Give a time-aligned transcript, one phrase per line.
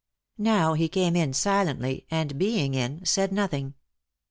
[0.39, 3.75] Now he came in silently, and being in said nothing.